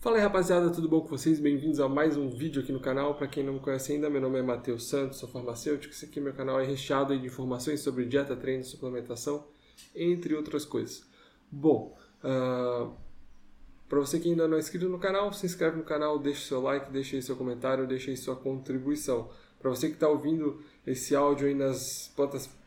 [0.00, 1.40] Fala aí rapaziada, tudo bom com vocês?
[1.40, 3.16] Bem-vindos a mais um vídeo aqui no canal.
[3.16, 5.92] Para quem não me conhece ainda, meu nome é Matheus Santos, sou farmacêutico.
[5.92, 9.48] Esse aqui meu canal é recheado de informações sobre dieta, treino, suplementação,
[9.96, 11.04] entre outras coisas.
[11.50, 12.92] Bom, uh, ah,
[13.88, 16.62] para você que ainda não é inscrito no canal, se inscreve no canal, deixe seu
[16.62, 19.28] like, deixe aí seu comentário, deixe aí sua contribuição.
[19.58, 22.14] Para você que está ouvindo esse áudio aí nas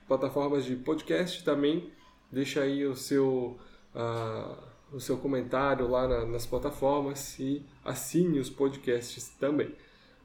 [0.05, 1.93] plataformas de podcast também,
[2.29, 3.57] deixa aí o seu...
[3.95, 9.73] Uh, o seu comentário lá na, nas plataformas e assine os podcasts também.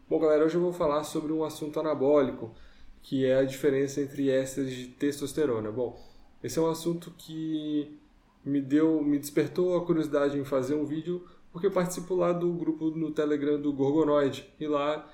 [0.08, 2.54] Bom, galera, hoje eu vou falar sobre um assunto anabólico,
[3.02, 5.70] que é a diferença entre ésteres de testosterona.
[5.70, 6.00] Bom,
[6.42, 7.98] esse é um assunto que
[8.44, 12.52] me deu, me despertou a curiosidade em fazer um vídeo, porque eu participo lá do
[12.52, 15.08] grupo no Telegram do Gorgonoid, e lá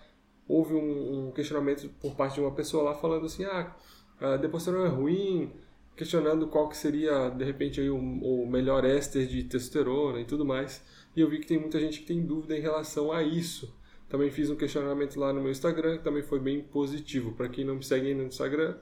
[0.47, 3.75] houve um, um questionamento por parte de uma pessoa lá falando assim, ah,
[4.21, 5.51] a testosterona é ruim,
[5.97, 10.45] questionando qual que seria, de repente, aí, o, o melhor éster de testosterona e tudo
[10.45, 10.83] mais.
[11.15, 13.75] E eu vi que tem muita gente que tem dúvida em relação a isso.
[14.09, 17.33] Também fiz um questionamento lá no meu Instagram, que também foi bem positivo.
[17.33, 18.77] Para quem não me segue ainda no Instagram,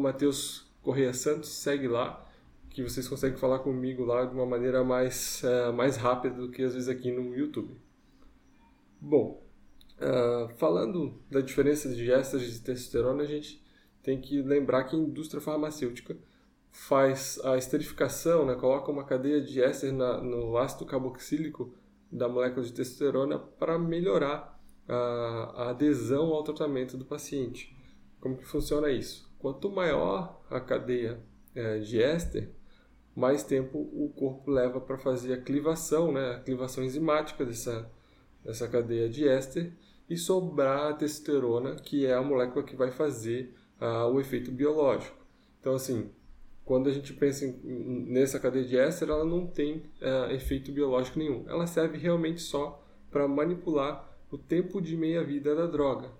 [0.00, 2.26] Mateus Correia Santos, segue lá,
[2.68, 6.62] que vocês conseguem falar comigo lá de uma maneira mais, uh, mais rápida do que
[6.62, 7.76] às vezes aqui no YouTube.
[9.00, 9.42] Bom,
[9.98, 13.61] uh, falando da diferença de ésteres de testosterona, a gente
[14.02, 16.16] tem que lembrar que a indústria farmacêutica
[16.70, 21.74] faz a esterificação, né, coloca uma cadeia de éster na, no ácido carboxílico
[22.10, 24.58] da molécula de testosterona para melhorar
[24.88, 27.76] a, a, adesão ao tratamento do paciente.
[28.20, 29.30] Como que funciona isso?
[29.38, 31.22] Quanto maior a cadeia
[31.54, 32.50] é, de éster,
[33.14, 37.90] mais tempo o corpo leva para fazer a clivação, né, a clivação enzimática dessa,
[38.42, 39.72] dessa cadeia de éster
[40.08, 45.16] e sobrar a testosterona, que é a molécula que vai fazer uh, o efeito biológico.
[45.60, 46.10] Então, assim,
[46.64, 51.18] quando a gente pensa em, nessa cadeia de éster, ela não tem uh, efeito biológico
[51.18, 51.44] nenhum.
[51.48, 56.10] Ela serve realmente só para manipular o tempo de meia-vida da droga.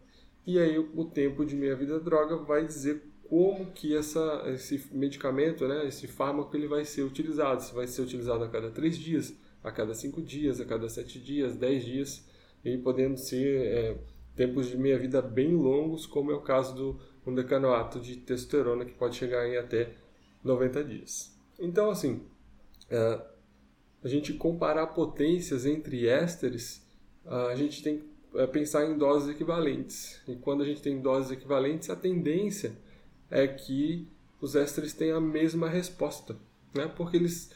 [0.47, 5.67] E aí o tempo de meia-vida da droga vai dizer como que essa, esse medicamento,
[5.67, 7.63] né, esse fármaco, ele vai ser utilizado.
[7.63, 11.19] Se vai ser utilizado a cada três dias, a cada cinco dias, a cada sete
[11.19, 12.29] dias, dez dias,
[12.65, 13.99] e podendo ser é,
[14.37, 18.93] tempos de meia-vida bem longos, como é o caso do um decanoato de testosterona que
[18.93, 19.95] pode chegar em até
[20.43, 21.37] 90 dias.
[21.59, 22.23] Então, assim,
[22.91, 23.21] é,
[24.03, 26.85] a gente comparar potências entre ésteres,
[27.25, 30.21] a gente tem que é, pensar em doses equivalentes.
[30.27, 32.73] E quando a gente tem doses equivalentes, a tendência
[33.31, 34.09] é que
[34.41, 36.37] os ésteres tenham a mesma resposta,
[36.75, 36.89] né?
[36.97, 37.51] Porque eles,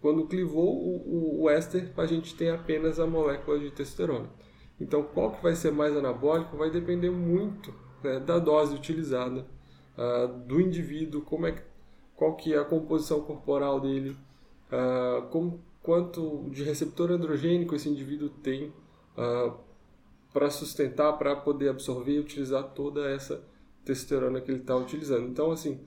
[0.00, 4.30] quando clivou o, o, o éster, a gente tem apenas a molécula de testosterona.
[4.80, 9.46] Então, qual que vai ser mais anabólico vai depender muito né, da dose utilizada,
[9.96, 11.62] uh, do indivíduo, como é,
[12.16, 14.16] qual que é a composição corporal dele,
[14.70, 18.72] uh, como, quanto de receptor androgênico esse indivíduo tem uh,
[19.18, 19.54] ah,
[20.32, 23.44] para sustentar, para poder absorver e utilizar toda essa
[23.84, 25.28] testosterona que ele está utilizando.
[25.28, 25.80] Então, assim,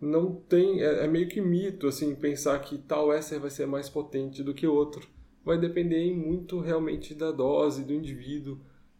[0.00, 3.88] não tem é, é, meio que mito assim pensar que tal éster vai ser mais
[3.88, 5.06] potente do que outro.
[5.44, 8.58] Vai depender muito realmente da dose do indivíduo,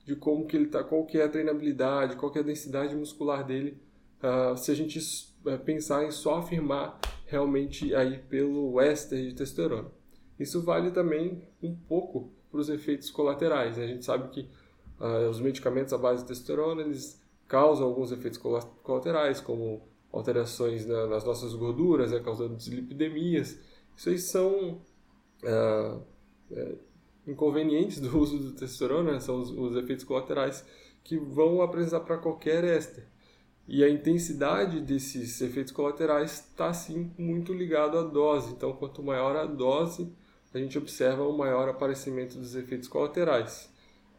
[0.09, 2.97] de como que ele está, qual que é a treinabilidade, qual que é a densidade
[2.97, 3.79] muscular dele,
[4.23, 4.99] uh, se a gente
[5.45, 9.91] uh, pensar em só afirmar realmente aí pelo éster de testosterona.
[10.41, 13.77] Isso vale também um pouco para os efeitos colaterais.
[13.77, 13.85] Né?
[13.85, 14.49] A gente sabe que
[14.99, 18.41] uh, os medicamentos à base de testosterona eles causam alguns efeitos
[18.83, 23.59] colaterais, como alterações na, nas nossas gorduras, né, causando dislipidemias.
[23.95, 24.81] Isso aí são
[25.45, 26.03] uh,
[27.28, 29.21] inconvenientes do uso do testosterona, né?
[29.21, 30.65] são os, os efeitos colaterais
[31.05, 33.05] que vão apresentar para qualquer éster.
[33.66, 38.53] E a intensidade desses efeitos colaterais está sim muito ligado à dose.
[38.53, 40.11] Então, quanto maior a dose,
[40.55, 43.71] a gente observa o um maior aparecimento dos efeitos colaterais.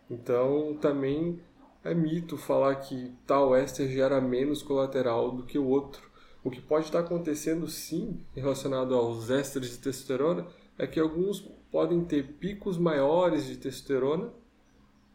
[0.09, 1.40] Então, também
[1.84, 6.09] é mito falar que tal éster gera menos colateral do que o outro.
[6.44, 10.46] O que pode estar acontecendo sim relacionado aos ésteres de testosterona
[10.79, 14.31] é que alguns podem ter picos maiores de testosterona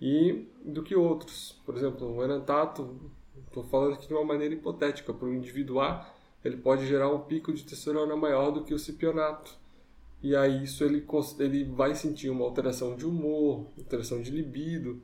[0.01, 1.61] e do que outros.
[1.65, 3.01] Por exemplo, o enantato,
[3.47, 6.07] estou falando aqui de uma maneira hipotética, para o indivíduo A,
[6.45, 9.57] ele pode gerar um pico de testosterona maior do que o cipionato.
[10.23, 11.05] E aí isso ele,
[11.39, 15.03] ele vai sentir uma alteração de humor, alteração de libido.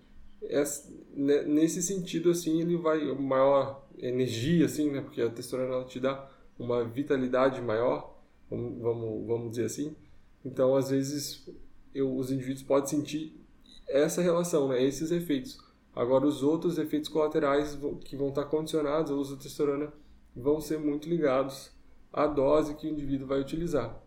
[1.47, 5.01] nesse sentido, assim, ele vai maior energia, assim, né?
[5.01, 6.29] Porque a testosterona te dá
[6.59, 8.15] uma vitalidade maior,
[8.51, 9.97] vamos, vamos dizer assim.
[10.45, 11.49] Então, às vezes,
[11.95, 13.41] eu, os indivíduos podem sentir
[13.89, 15.59] essa relação, né, esses efeitos.
[15.95, 19.93] Agora, os outros efeitos colaterais que vão estar condicionados ao uso da testosterona
[20.35, 21.73] vão ser muito ligados
[22.13, 24.01] à dose que o indivíduo vai utilizar.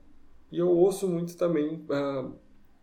[0.52, 2.30] E eu ouço muito também ah,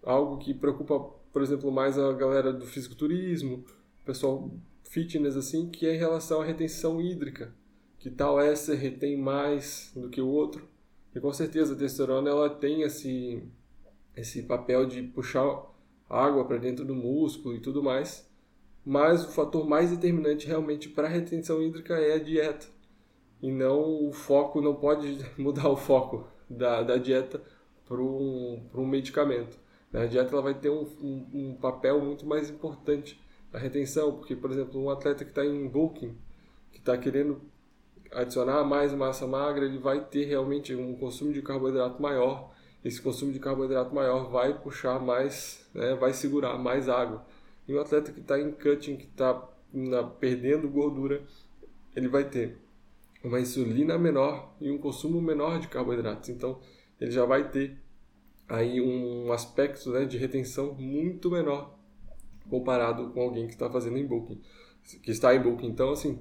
[0.02, 0.98] algo que preocupa,
[1.32, 3.64] por exemplo, mais a galera do fisiculturismo,
[4.04, 4.50] pessoal
[4.84, 7.54] fitness assim, que é em relação à retenção hídrica,
[7.98, 10.68] que tal éster retém mais do que o outro.
[11.14, 13.42] E com certeza a testosterona ela tem esse
[14.16, 15.64] esse papel de puxar
[16.08, 18.28] água para dentro do músculo e tudo mais.
[18.84, 22.66] Mas o fator mais determinante realmente para a retenção hídrica é a dieta.
[23.42, 27.42] E não o foco, não pode mudar o foco da, da dieta
[27.86, 29.58] para um, um medicamento.
[29.92, 33.20] A dieta ela vai ter um, um, um papel muito mais importante
[33.52, 36.16] na retenção, porque, por exemplo, um atleta que está em bulking,
[36.70, 37.40] que está querendo
[38.12, 42.52] adicionar mais massa magra, ele vai ter realmente um consumo de carboidrato maior.
[42.84, 47.24] Esse consumo de carboidrato maior vai puxar mais, né, vai segurar mais água.
[47.68, 49.34] E um atleta que está em cutting, que está
[50.18, 51.22] perdendo gordura,
[51.94, 52.58] ele vai ter
[53.22, 56.30] uma insulina menor e um consumo menor de carboidratos.
[56.30, 56.58] Então,
[57.00, 57.76] ele já vai ter
[58.48, 61.78] aí um aspecto né, de retenção muito menor
[62.48, 64.40] comparado com alguém que está fazendo em booking,
[65.02, 65.68] que está em booking.
[65.68, 66.18] Então, assim,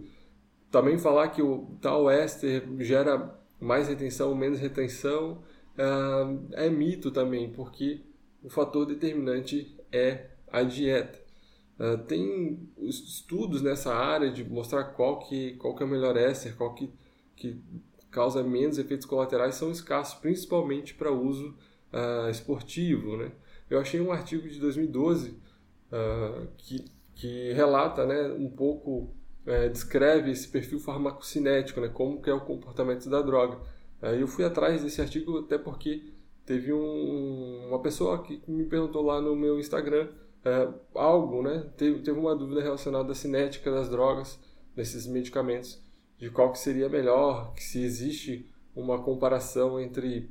[0.72, 5.44] também falar que o tal éster gera mais retenção menos retenção
[5.78, 8.02] uh, é mito também, porque
[8.44, 11.20] o fator determinante é a dieta.
[11.80, 16.56] Uh, tem estudos nessa área de mostrar qual que, qual que é o melhor éster,
[16.56, 16.92] qual que,
[17.36, 17.62] que
[18.12, 21.56] causa menos efeitos colaterais, são escassos, principalmente para uso
[21.94, 23.18] uh, esportivo.
[23.18, 23.32] Né?
[23.70, 26.86] Eu achei um artigo de 2012 uh, que,
[27.16, 29.14] que relata né, um pouco,
[29.46, 33.58] uh, descreve esse perfil farmacocinético, né, como que é o comportamento da droga.
[34.02, 36.12] Uh, eu fui atrás desse artigo até porque
[36.46, 40.08] teve um, uma pessoa que me perguntou lá no meu Instagram
[40.96, 44.40] algo, né, teve, teve uma dúvida relacionada à cinética das drogas,
[44.76, 45.82] desses medicamentos,
[46.18, 50.30] de qual que seria melhor, se existe uma comparação entre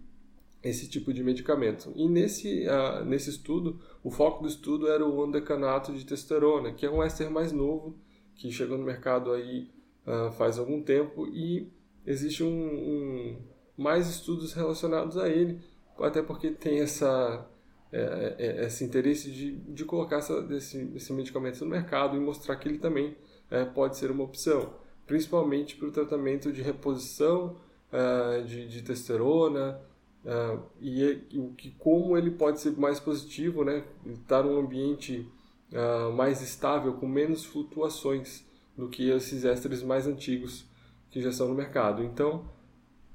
[0.63, 1.93] esse tipo de medicamento.
[1.95, 6.85] E nesse, uh, nesse estudo, o foco do estudo era o andecanato de testosterona, que
[6.85, 7.97] é um éster mais novo,
[8.38, 9.69] que chegou no mercado aí
[10.06, 11.70] uh, faz algum tempo e
[12.06, 13.37] existe um, um,
[13.76, 15.61] mais estudos relacionados a ele,
[15.99, 17.46] até porque tem essa,
[17.93, 22.56] é, é, esse interesse de, de colocar essa, esse, esse medicamento no mercado e mostrar
[22.56, 23.17] que ele também
[23.50, 24.73] é, pode ser uma opção,
[25.06, 27.56] principalmente para o tratamento de reposição
[27.93, 29.81] uh, de, de testosterona,
[30.25, 33.85] Uh, e o que como ele pode ser mais positivo, né?
[34.05, 35.26] Estar num ambiente
[35.73, 38.44] uh, mais estável, com menos flutuações
[38.76, 40.65] do que esses ésteres mais antigos
[41.11, 42.03] que já estão no mercado.
[42.03, 42.44] Então,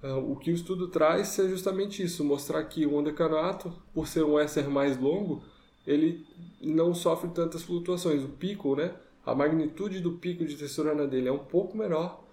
[0.03, 4.23] uh, o que o estudo traz é justamente isso, mostrar que o ondecanoato, por ser
[4.23, 5.43] um éster mais longo,
[5.85, 6.25] ele
[6.61, 8.23] não sofre tantas flutuações.
[8.23, 8.95] O pico, né?
[9.25, 12.23] A magnitude do pico de testosterona dele é um pouco menor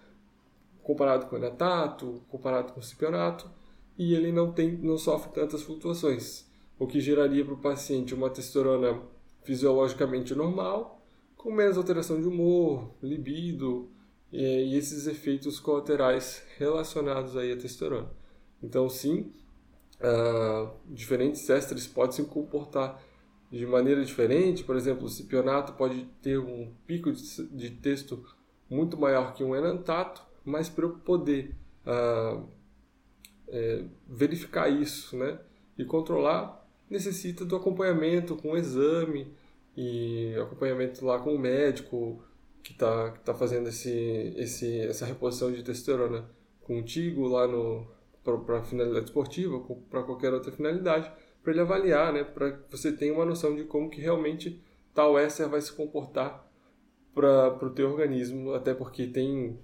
[0.82, 3.48] comparado com o enatato, comparado com o cipionato,
[3.96, 6.46] e ele não, tem, não sofre tantas flutuações,
[6.78, 9.00] o que geraria para o paciente uma testosterona
[9.42, 11.02] fisiologicamente normal,
[11.36, 13.88] com menos alteração de humor, libido
[14.32, 18.10] e, esses efeitos colaterais relacionados aí à testosterona.
[18.62, 19.32] Então, sim,
[20.00, 23.02] uh, diferentes ésteres podem se comportar
[23.50, 24.62] de maneira diferente.
[24.62, 28.22] Por exemplo, o cipionato pode ter um pico de, de texto
[28.68, 31.56] muito maior que um enantato, mas para eu poder
[31.86, 32.46] uh,
[33.48, 35.38] é, verificar isso, né?
[35.76, 36.59] E controlar
[36.90, 39.32] necessita do acompanhamento com exame
[39.76, 42.22] e acompanhamento lá com o médico
[42.62, 46.28] que está que tá fazendo esse, esse, essa reposição de testosterona
[46.60, 47.86] contigo lá no
[48.22, 51.10] para finalidade esportiva, para qualquer outra finalidade,
[51.42, 52.22] para ele avaliar, né?
[52.22, 54.62] Para que você tenha uma noção de como que realmente
[54.94, 56.46] tal éster vai se comportar
[57.14, 59.58] para o teu organismo, até porque tem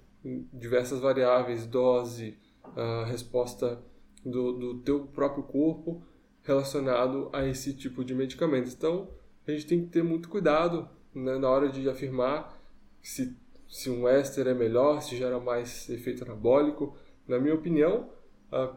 [0.51, 2.37] diversas variáveis, dose,
[2.75, 3.81] a resposta
[4.25, 6.01] do, do teu próprio corpo
[6.47, 8.69] relacionado a esse tipo de medicamento.
[8.69, 9.09] Então,
[9.45, 12.57] a gente tem que ter muito cuidado né, na hora de afirmar
[13.01, 13.35] se,
[13.67, 16.95] se um éster é melhor, se gera mais efeito anabólico.
[17.27, 18.09] Na minha opinião,
[18.49, 18.73] a,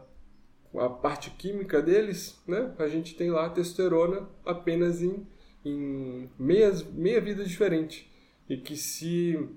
[0.75, 5.25] a parte química deles, né, a gente tem lá a testosterona apenas em,
[5.63, 8.11] em meia, meia vida diferente.
[8.49, 9.49] E que se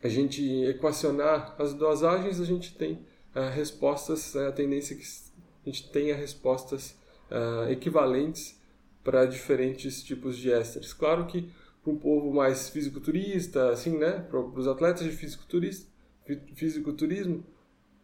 [0.00, 3.04] a gente equacionar as dosagens, a gente tem
[3.34, 6.96] uh, respostas, uh, a tendência é que a gente tenha respostas
[7.30, 8.60] uh, equivalentes
[9.02, 10.92] para diferentes tipos de ésteres.
[10.92, 11.50] Claro que
[11.82, 15.12] para um povo mais fisiculturista, assim, né, para os atletas de
[16.54, 17.44] fisiculturismo,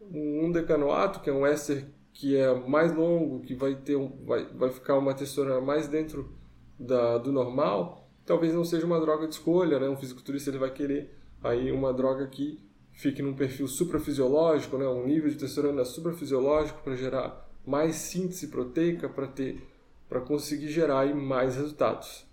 [0.01, 4.45] um decanoato, que é um éster que é mais longo, que vai ter um, vai,
[4.45, 6.31] vai ficar uma textura mais dentro
[6.79, 9.89] da, do normal, talvez não seja uma droga de escolha, né?
[9.89, 11.13] Um fisiculturista ele vai querer
[11.43, 12.59] aí uma droga que
[12.93, 19.07] fique num perfil suprafisiológico, né, um nível de testosterona suprafisiológico para gerar mais síntese proteica,
[19.07, 19.61] para ter
[20.13, 22.23] para conseguir gerar mais resultados.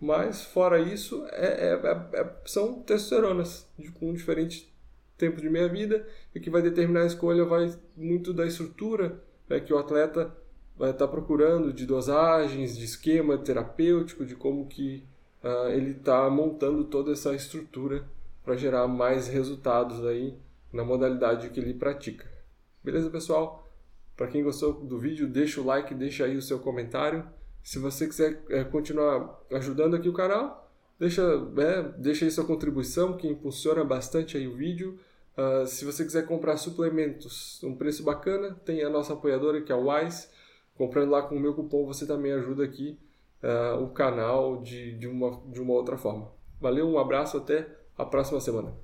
[0.00, 3.64] Mas, fora isso, é, é, é, é, são testosteronas
[3.98, 4.72] com diferente
[5.16, 6.04] tempo de meia-vida
[6.34, 10.32] e que vai determinar a escolha vai muito da estrutura né, que o atleta
[10.76, 15.04] vai estar tá procurando, de dosagens, de esquema terapêutico, de como que
[15.42, 18.04] uh, ele está montando toda essa estrutura
[18.44, 20.36] para gerar mais resultados aí
[20.72, 22.26] na modalidade que ele pratica.
[22.82, 23.67] Beleza, pessoal?
[24.18, 27.24] Para quem gostou do vídeo, deixa o like, deixa aí o seu comentário.
[27.62, 31.22] Se você quiser é, continuar ajudando aqui o canal, deixa,
[31.56, 34.98] é, deixa aí sua contribuição, que impulsiona bastante aí o vídeo.
[35.36, 39.74] Uh, se você quiser comprar suplementos, um preço bacana, tem a nossa apoiadora que é
[39.76, 40.26] a Wise.
[40.76, 42.98] Comprando lá com o meu cupom, você também ajuda aqui
[43.40, 46.32] uh, o canal de, de, uma, de uma outra forma.
[46.60, 48.74] Valeu, um abraço, até a próxima semana.